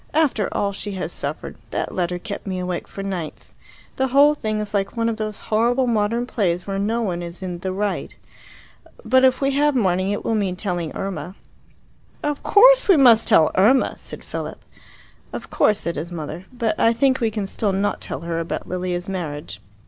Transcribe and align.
"After 0.15 0.51
all 0.51 0.71
she 0.71 0.93
has 0.93 1.13
suffered. 1.13 1.57
That 1.69 1.93
letter 1.93 2.17
kept 2.17 2.47
me 2.47 2.57
awake 2.57 2.87
for 2.87 3.03
nights. 3.03 3.53
The 3.97 4.07
whole 4.07 4.33
thing 4.33 4.59
is 4.59 4.73
like 4.73 4.97
one 4.97 5.07
of 5.07 5.17
those 5.17 5.37
horrible 5.53 5.85
modern 5.85 6.25
plays 6.25 6.65
where 6.65 6.79
no 6.79 7.03
one 7.03 7.21
is 7.21 7.43
in 7.43 7.59
'the 7.59 7.71
right.' 7.71 8.15
But 9.05 9.23
if 9.23 9.41
we 9.41 9.51
have 9.51 9.75
mourning, 9.75 10.09
it 10.09 10.25
will 10.25 10.33
mean 10.33 10.55
telling 10.55 10.91
Irma." 10.95 11.35
"Of 12.23 12.41
course 12.41 12.89
we 12.89 12.97
must 12.97 13.27
tell 13.27 13.51
Irma!" 13.53 13.95
said 13.95 14.23
Philip. 14.23 14.57
"Of 15.33 15.51
course," 15.51 15.81
said 15.81 15.97
his 15.97 16.11
mother. 16.11 16.47
"But 16.51 16.79
I 16.79 16.93
think 16.93 17.19
we 17.19 17.29
can 17.29 17.45
still 17.45 17.71
not 17.71 18.01
tell 18.01 18.21
her 18.21 18.39
about 18.39 18.67
Lilia's 18.67 19.07
marriage." 19.07 19.61